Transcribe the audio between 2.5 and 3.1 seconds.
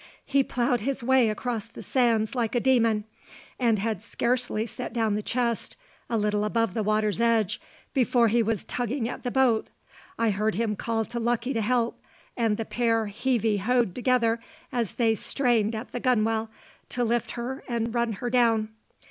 a demon,